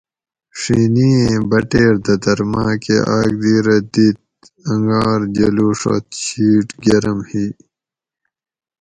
[0.59, 4.17] ڄھینی ایں بٹیر دتر ماۤکہ آک دی رہ دِیت
[4.71, 7.45] انگار جلوڛت شیٹ گرم ھی